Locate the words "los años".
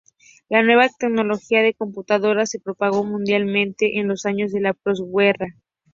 4.07-4.51